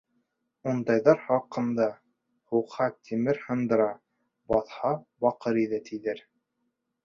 [0.69, 1.85] Ундайҙар хаҡында,
[2.55, 3.87] һуҡһа тимер һындыра,
[4.55, 6.29] баҫһа баҡыр иҙә, тиҙәр.